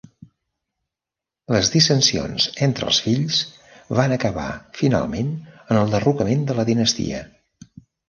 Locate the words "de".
6.53-6.61